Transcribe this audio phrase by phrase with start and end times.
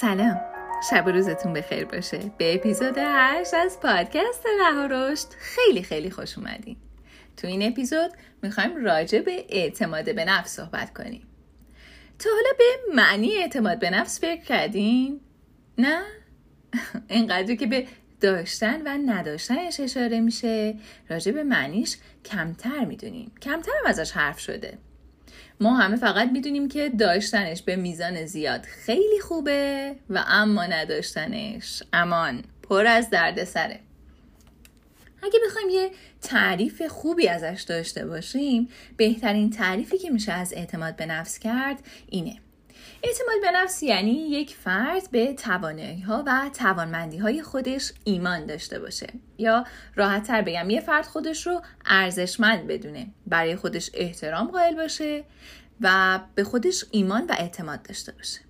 [0.00, 0.40] سلام.
[0.90, 2.18] شب و روزتون بخیر باشه.
[2.38, 6.76] به اپیزود 8 از پادکست رها رشد خیلی خیلی خوش اومدین.
[7.36, 8.10] تو این اپیزود
[8.42, 11.26] می‌خوایم راجع به اعتماد به نفس صحبت کنیم.
[12.18, 15.20] تا حالا به معنی اعتماد به نفس فکر کردین؟
[15.78, 16.02] نه؟
[17.08, 17.86] اینقدر که به
[18.20, 20.74] داشتن و نداشتنش اشاره میشه
[21.08, 23.32] راجع به معنیش کمتر می‌دونیم.
[23.42, 24.78] کمتر هم ازش حرف شده.
[25.60, 32.42] ما همه فقط می‌دونیم که داشتنش به میزان زیاد خیلی خوبه و اما نداشتنش امان
[32.62, 33.80] پر از دردسره
[35.22, 35.90] اگه بخوایم یه
[36.22, 42.36] تعریف خوبی ازش داشته باشیم بهترین تعریفی که میشه از اعتماد به نفس کرد اینه.
[43.02, 48.78] اعتماد به نفس یعنی یک فرد به توانایی ها و توانمندی های خودش ایمان داشته
[48.78, 49.12] باشه.
[49.38, 49.64] یا
[49.94, 55.24] راحت تر بگم یه فرد خودش رو ارزشمند بدونه برای خودش احترام قائل باشه
[55.80, 58.40] و به خودش ایمان و اعتماد داشته باشه.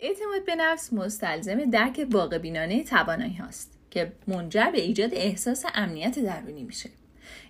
[0.00, 6.18] اعتماد به نفس مستلزم درک واقع بینانه توانایی هاست که منجر به ایجاد احساس امنیت
[6.18, 6.90] درونی میشه.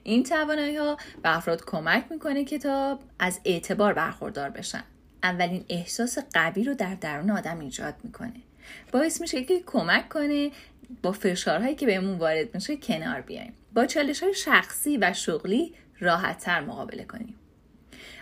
[0.02, 4.84] این توانایی ها به افراد کمک می‌کنه که تا از اعتبار برخوردار بشن.
[5.26, 8.32] اولین احساس قوی رو در درون آدم ایجاد می‌کنه.
[8.92, 10.50] باعث میشه که کمک کنه
[11.02, 13.52] با فشارهایی که بهمون وارد میشه کنار بیایم.
[13.74, 17.34] با چالش های شخصی و شغلی راحت تر مقابله کنیم.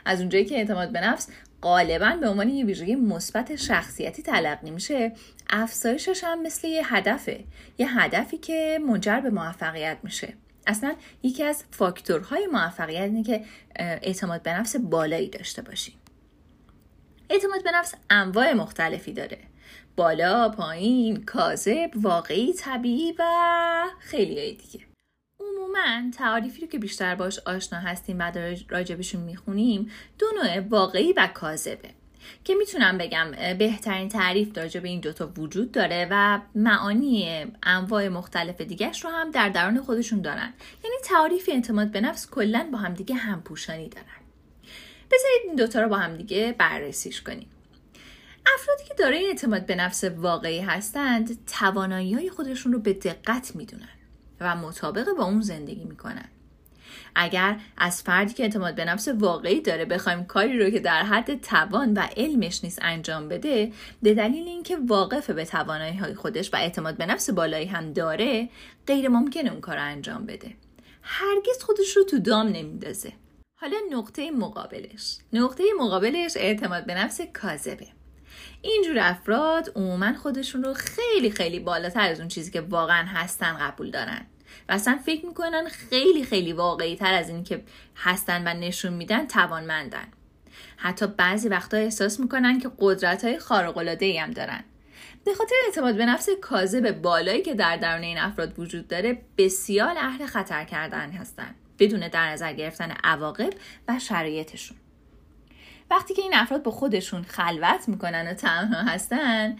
[0.04, 1.28] از اونجایی که اعتماد به نفس
[1.62, 5.12] غالبا به عنوان یه ویژگی مثبت شخصیتی تلقی میشه
[5.50, 7.44] افزایشش هم مثل یه هدفه.
[7.78, 10.34] یه هدفی که منجر به موفقیت میشه.
[10.66, 13.44] اصلا یکی از فاکتورهای موفقیت اینه که
[13.76, 15.94] اعتماد به نفس بالایی داشته باشیم.
[17.30, 19.38] اعتماد به نفس انواع مختلفی داره.
[19.96, 23.24] بالا، پایین، کاذب، واقعی، طبیعی و
[23.98, 24.84] خیلی دیگه.
[25.40, 28.32] عموما تعاریفی رو که بیشتر باش آشنا هستیم و
[28.68, 31.90] راجبشون می‌خونیم دو نوع واقعی و کاذبه.
[32.44, 38.60] که می‌تونم بگم بهترین تعریف راجع به این دوتا وجود داره و معانی انواع مختلف
[38.60, 40.54] دیگرش رو هم در درون خودشون دارن.
[40.84, 44.23] یعنی تعریف اعتماد به نفس کلا با همدیگه همپوشانی دارن.
[45.14, 47.46] بذارید این دوتا رو با هم دیگه بررسیش کنیم.
[48.54, 53.88] افرادی که دارای اعتماد به نفس واقعی هستند توانایی های خودشون رو به دقت می‌دونن
[54.40, 56.28] و مطابق با اون زندگی می‌کنن.
[57.14, 61.40] اگر از فردی که اعتماد به نفس واقعی داره بخوایم کاری رو که در حد
[61.40, 63.72] توان و علمش نیست انجام بده
[64.02, 68.48] به دلیل اینکه واقف به توانایی های خودش و اعتماد به نفس بالایی هم داره
[68.86, 70.54] غیر ممکن اون کار رو انجام بده.
[71.02, 73.12] هرگز خودش رو تو دام نمیندازه.
[73.64, 75.18] حالا نقطه مقابلش.
[75.32, 77.86] نقطه مقابلش اعتماد به نفس کاذبه.
[78.62, 83.90] اینجور افراد عموما خودشون رو خیلی خیلی بالاتر از اون چیزی که واقعا هستن قبول
[83.90, 84.26] دارن.
[84.68, 87.64] و اصلا فکر می‌کنن خیلی خیلی واقعی تر از این که
[87.96, 90.08] هستن و نشون میدن توانمندن.
[90.76, 94.64] حتی بعضی وقتا احساس می‌کنن که قدرت های خارق العاده هم دارن.
[95.24, 99.94] به خاطر اعتماد به نفس کاذب بالایی که در درون این افراد وجود داره بسیار
[99.98, 101.54] اهل خطر کردن هستن.
[101.78, 103.52] بدون در نظر گرفتن عواقب
[103.88, 104.76] و شرایطشون.
[105.90, 109.56] وقتی که این افراد با خودشون خلوت می‌کنن و تنها هستن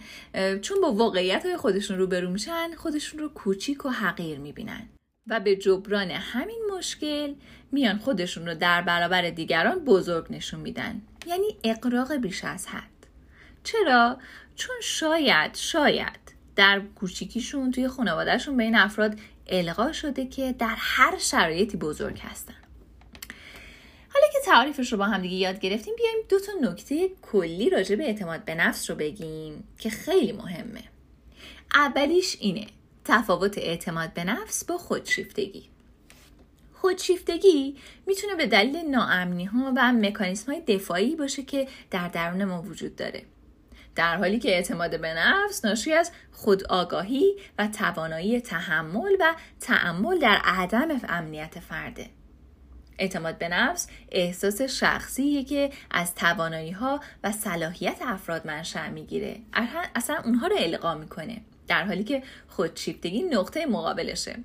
[0.61, 4.89] چون با واقعیت های خودشون روبرو میشن خودشون رو کوچیک و حقیر می‌بینن.
[5.27, 7.33] و به جبران همین مشکل
[7.71, 11.01] میان خودشون رو در برابر دیگران بزرگ نشون میدن.
[11.27, 13.07] یعنی اقراق بیش از حد.
[13.63, 14.17] چرا؟
[14.55, 21.17] چون شاید شاید در کوچیکیشون توی خانوادهشون به این افراد القا شده که در هر
[21.17, 22.55] شرایطی بزرگ هستن.
[24.13, 27.95] حالا که تعریفش رو با هم دیگه یاد گرفتیم بیایم دو تا نکته کلی راجع
[27.95, 30.83] به اعتماد به نفس رو بگیم که خیلی مهمه.
[31.75, 32.67] اولیش اینه
[33.05, 35.63] تفاوت اعتماد به نفس با خودشیفتگی.
[36.73, 37.75] خودشیفتگی
[38.07, 42.95] می‌تونه به دلیل ناامنی ها و مکانیسم های دفاعی باشه که در درون ما وجود
[42.95, 43.23] داره.
[43.95, 50.37] در حالی که اعتماد به نفس ناشی از خودآگاهی و توانایی تحمل و تعمل در
[50.43, 52.09] عدم امنیت فرده.
[52.97, 59.39] اعتماد به نفس احساس شخصیه که از توانایی ها و صلاحیت افراد منشأ می‌گیره.
[59.95, 64.35] اصلا اونها رو القا می‌کنه در حالی که خودشیفتگی نقطه مقابلشه.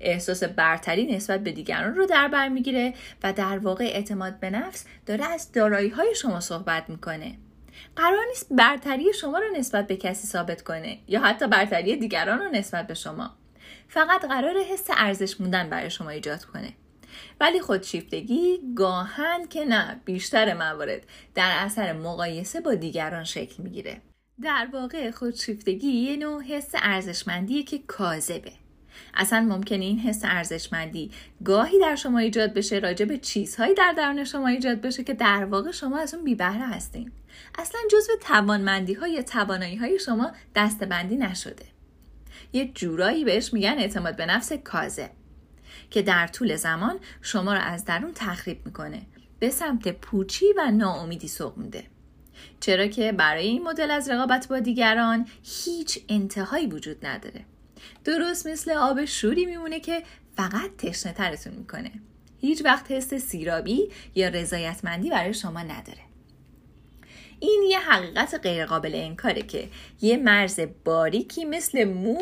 [0.00, 4.84] احساس برتری نسبت به دیگران رو در بر می‌گیره و در واقع اعتماد به نفس
[5.06, 7.34] داره از دارایی های شما صحبت می‌کنه.
[7.96, 12.48] قرار نیست برتری شما رو نسبت به کسی ثابت کنه یا حتی برتری دیگران رو
[12.50, 13.30] نسبت به شما.
[13.88, 16.72] فقط قرار حس ارزش موندن برای شما ایجاد کنه.
[17.40, 21.02] ولی خودشیفتگی گاهن که نه بیشتر موارد
[21.34, 24.00] در اثر مقایسه با دیگران شکل می‌گیره.
[24.42, 28.52] در واقع خودشیفتگی یه نوع حس ارزشمندیه که کاذبه.
[29.14, 31.10] اصلا ممکنه این حس ارزشمندی
[31.44, 35.44] گاهی در شما ایجاد بشه راجع به چیزهایی در درون شما ایجاد بشه که در
[35.44, 37.12] واقع شما از اون بیبهره هستین.
[37.58, 41.64] اصلا جزو توانمندی ها یا توانایی های شما دستبندی نشده.
[42.52, 45.10] یه جورایی بهش میگن اعتماد به نفس کازه
[45.90, 49.02] که در طول زمان شما رو از درون تخریب می‌کنه
[49.38, 51.84] به سمت پوچی و ناامیدی سوق میده
[52.60, 57.44] چرا که برای این مدل از رقابت با دیگران هیچ انتهایی وجود نداره.
[58.04, 60.02] درست مثل آب شوری میمونه که
[60.36, 61.90] فقط تشنه ترتون می‌کنه.
[62.40, 66.11] هیچ وقت حس سیرابی یا رضایتمندی برای شما نداره.
[67.42, 69.68] این یه حقیقت غیرقابل انکاره که
[70.00, 72.18] یه مرز باریکی مثل مو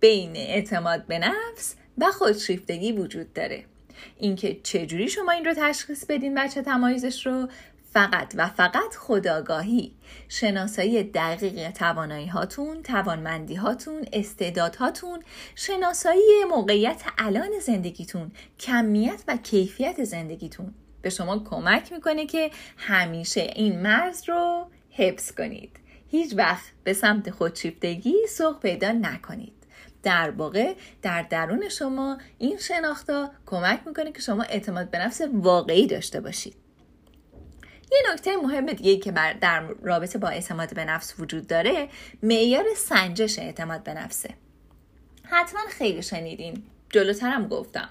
[0.00, 3.64] بین اعتماد به نفس و خودشیفتگی وجود داره.
[4.18, 7.48] اینکه چجوری شما این رو تشخیص بدین بچه تمایزش رو؟
[7.92, 9.92] فقط و فقط خداگاهی.
[10.28, 15.22] شناسایی دقیق توانایی هاتون توانمندی هاتون استعدادهاتون
[15.54, 18.30] شناسایی موقعیت الان زندگیتون
[18.60, 20.74] کمیت و کیفیت زندگیتون.
[21.06, 25.80] به شما کمک می‌کنه که همیشه این مرز رو حفظ کنید.
[26.08, 29.52] هیچ وقت به سمت خودشیفتگی سوق پیدا نکنید.
[30.02, 35.86] در واقع در درون شما این شناختا کمک می‌کنه که شما اعتماد به نفس واقعی
[35.86, 36.56] داشته باشید.
[37.92, 41.88] یه نکته مهم دیگه که در رابطه با اعتماد به نفس وجود داره
[42.22, 44.34] معیار سنجش اعتماد به نفسه.
[45.22, 46.62] حتما خیلی شنیدین.
[46.96, 47.88] جلوترم گفتم.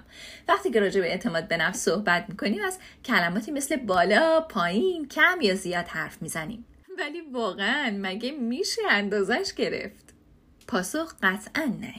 [0.47, 5.37] وقتی که راجع به اعتماد به نفس صحبت می‌کنیم از کلماتی مثل بالا، پایین، کم
[5.41, 6.65] یا زیاد حرف می‌زنیم.
[6.97, 10.13] ولی واقعا مگه میشه اندازش گرفت؟
[10.67, 11.93] پاسخ قطعا نه.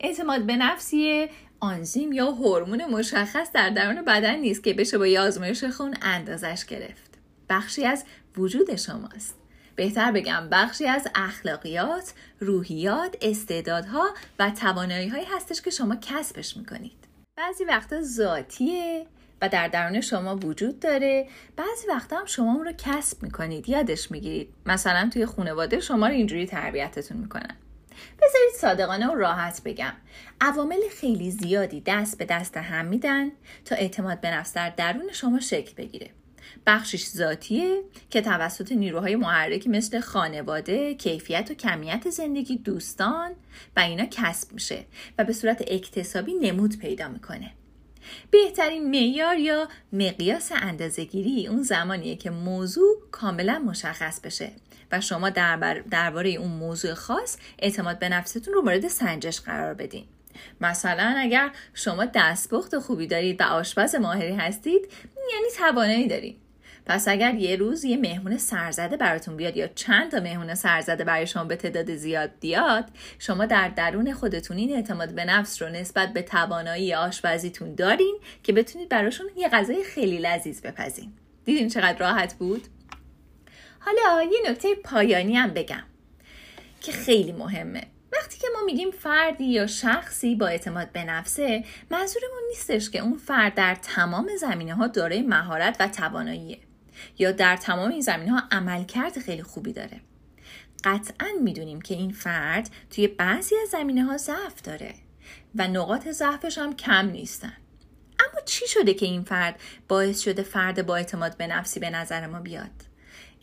[0.00, 1.30] اعتماد به نفسیه
[1.60, 6.64] آنزیم یا هورمون مشخص در درون بدن نیست که بشه با یه آزمایش خون اندازش
[6.64, 7.18] گرفت.
[7.48, 8.04] بخشی از
[8.36, 9.34] وجود شماست.
[9.80, 17.06] بهتر بگم بخشی از اخلاقیات، روحیات، استعدادها و توانایی هایی هستش که شما کسبش می‌کنید.
[17.36, 19.06] بعضی وقتا ذاتیه
[19.42, 21.28] و در درون شما وجود داره.
[21.56, 24.54] بعضی وقتا هم شما اون رو کسب می‌کنید یادش می‌گیرید.
[24.66, 27.56] مثلا توی خانواده شما رو اینجوری تربیتتون می‌کنن.
[28.22, 29.92] بذارید صادقانه و راحت بگم.
[30.40, 33.30] عوامل خیلی زیادی دست به دست هم میدن
[33.64, 36.10] تا اعتماد به نفس در درون شما شکل بگیره.
[36.66, 43.32] بخشش ذاتیه که توسط نیروهای محرکی مثل خانواده، کیفیت و کمیت زندگی دوستان
[43.76, 44.84] و اینا کسب میشه
[45.18, 47.52] و به صورت اکتسابی نمود پیدا می‌کنه.
[48.30, 54.52] بهترین معیار یا مقیاس اندازهگیری اون زمانیه که موضوع کاملا مشخص بشه
[54.92, 55.30] و شما
[55.90, 60.04] درباره اون موضوع خاص اعتماد به نفستون رو مورد سنجش قرار بدین
[60.60, 64.92] مثلا اگر شما دستپخت خوبی دارید و آشپز ماهری هستید
[65.32, 66.36] یعنی توانایی دارید.
[66.86, 71.26] پس اگر یه روز یه مهمون سرزده براتون بیاد یا چند تا مهمون سرزده برای
[71.26, 72.84] شما به تعداد زیاد بیاد
[73.18, 78.52] شما در درون خودتون این اعتماد به نفس رو نسبت به توانایی آشپزیتون دارین که
[78.52, 81.12] بتونید براشون یه غذای خیلی لذیذ بپزین.
[81.44, 82.68] دیدین چقدر راحت بود؟
[83.78, 85.82] حالا یه نکته پایانی هم بگم
[86.80, 87.82] که خیلی مهمه.
[88.12, 93.18] وقتی که ما میگیم فردی یا شخصی با اعتماد به نفسه منظورمون نیستش که اون
[93.18, 96.58] فرد در تمام زمینه ها دارای مهارت و تواناییه
[97.18, 100.00] یا در تمام این زمینه ها عملکرد خیلی خوبی داره.
[100.84, 104.94] قطعا می‌دونیم که این فرد توی بعضی از زمینه ها ضعف داره
[105.54, 107.52] و نقاط ضعفش هم کم نیستن.
[108.18, 112.26] اما چی شده که این فرد باعث شده فرد با اعتماد به نفسی به نظر
[112.26, 112.89] ما بیاد؟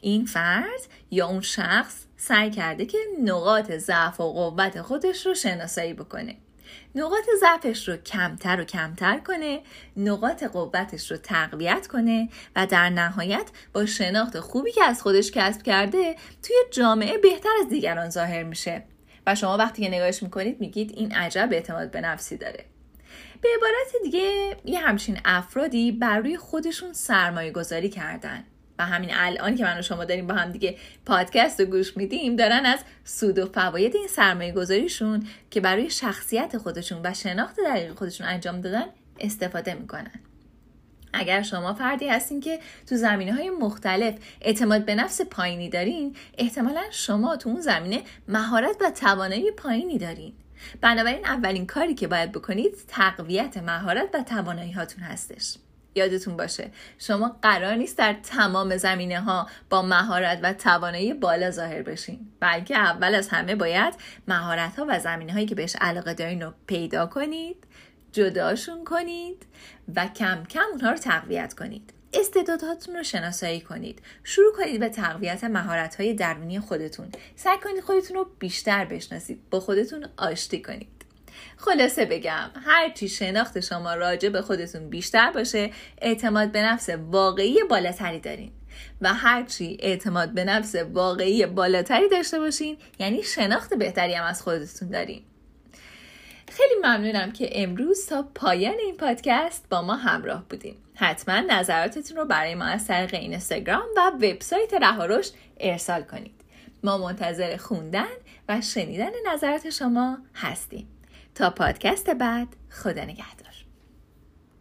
[0.02, 5.94] این فرد یا اون شخص سعی کرده که نقاط ضعف و قوت خودش رو شناسایی
[5.94, 6.38] بکنه.
[6.96, 9.62] نقاط ضعفش رو کمتر و کمتر کنه
[9.98, 15.64] نقاط قوتش رو تقویت کنه و در نهایت با شناخت خوبی که از خودش کسب
[15.64, 18.84] کرده توی جامعه بهتر از دیگران ظاهر میشه.
[19.28, 22.66] و شما وقتی که نگاهش می‌کنید میگید این عجب اعتماد به نفسی داره.
[23.42, 28.44] به عبارت دیگه یه همچین افرادی بر روی خودشون سرمایه گذاری کردن.
[28.80, 32.36] و همین الان که من و شما داریم با هم دیگه پادکست رو گوش میدیم
[32.36, 37.94] دارن از سود و فواید این سرمایه گذاریشون که برای شخصیت خودشون و شناخت دقیق
[37.94, 38.86] خودشون انجام دادن
[39.20, 40.20] استفاده می‌کنن.
[41.14, 46.82] اگر شما فردی هستین که تو زمینه های مختلف اعتماد به نفس پایینی دارین احتمالا
[46.92, 50.34] شما تو اون زمینه مهارت و توانایی پایینی دارین.
[50.82, 55.58] بنابراین اولین کاری که باید بکنید تقویت مهارت و توانایی هاتون هستش.
[55.98, 56.72] یادتون باشه.
[57.00, 62.20] شما قرار نیست در تمام زمینه ها با مهارت و توانایی بالا ظاهر بشین.
[62.40, 63.94] بلکه اول از همه باید
[64.28, 67.64] مهارت ها و زمینه هایی که بهش علاقه دارین رو پیدا کنید
[68.12, 69.46] جداشون کنید
[69.96, 71.94] و کم کم اونها رو تقویت کنید.
[72.14, 74.02] استعدادهاتون رو شناسایی کنید.
[74.24, 77.12] شروع کنید به تقویت مهارت های درونی خودتون.
[77.36, 79.50] سعی کنید خودتون رو بیشتر بشناسید.
[79.50, 80.97] با خودتون آشتی کنید.
[81.58, 88.20] خلاصه بگم هرچی شناخت شما راجع به خودتون بیشتر باشه اعتماد به نفس واقعی بالاتری
[88.20, 88.52] دارین.
[89.02, 94.90] و هرچی اعتماد به نفس واقعی بالاتری داشته باشین یعنی شناخت بهتری هم از خودتون
[94.90, 95.22] دارین.
[96.50, 102.26] خیلی ممنونم که امروز تا پایان این پادکست با ما همراه بودیم حتما نظراتتون رو
[102.26, 105.30] برای ما از طریق اینستاگرام و وبسایت رهاروش
[105.60, 106.42] ارسال کنید.
[106.84, 108.08] ما منتظر خوندن
[108.50, 110.88] و شنیدن نظرات شما هستیم.
[111.38, 113.57] تا پادکست بعد خدا نگهدار.